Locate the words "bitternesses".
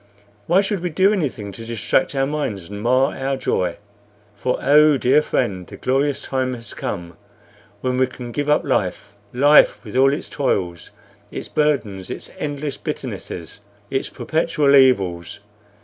12.77-13.59